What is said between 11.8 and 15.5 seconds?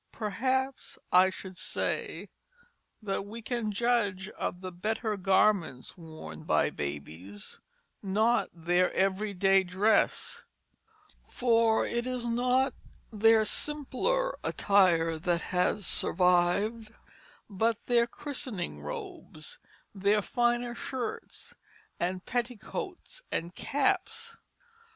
it is not their simpler attire that